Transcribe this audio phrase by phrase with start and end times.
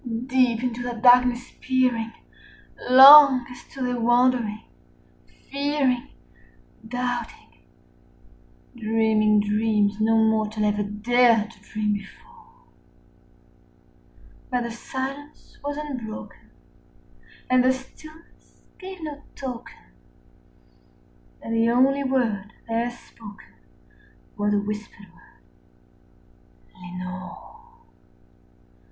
[0.25, 2.11] Deep into that darkness peering,
[2.89, 4.63] long I stood there wondering,
[5.51, 6.09] fearing,
[6.89, 7.61] 25 Doubting,
[8.75, 12.63] dreaming dreams no mortals ever dared to dream before;
[14.49, 16.49] But the silence was unbroken,
[17.47, 19.77] and the stillness gave no token,
[21.43, 23.53] And the only word there spoken
[24.35, 25.43] was the whispered word,
[26.73, 27.81] "Lenore?"